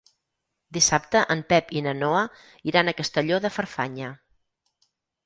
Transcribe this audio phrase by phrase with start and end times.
[0.77, 2.21] Dissabte en Pep i na Noa
[2.71, 4.09] iran a Castelló de Farfanya.